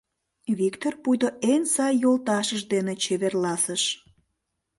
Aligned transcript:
Виктор 0.59 0.93
пуйто 1.03 1.27
эн 1.51 1.63
сай 1.73 1.93
йолташыж 2.03 2.61
дене 2.73 2.93
чеверласыш. 3.03 3.83